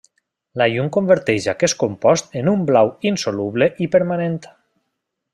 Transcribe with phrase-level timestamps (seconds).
[0.59, 4.39] La llum converteix aquest compost en un blau insoluble i permanent.